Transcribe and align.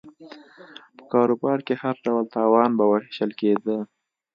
په 0.95 1.03
کاروبار 1.13 1.59
کې 1.67 1.73
هر 1.83 1.95
ډول 2.05 2.25
تاوان 2.35 2.69
به 2.77 2.83
وېشل 2.91 3.31
کېده 3.39 3.77